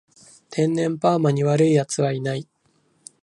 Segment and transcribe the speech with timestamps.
[0.49, 2.47] 天然パーマに悪い奴はいない